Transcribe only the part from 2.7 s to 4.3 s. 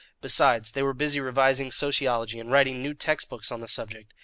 new text books on the subject.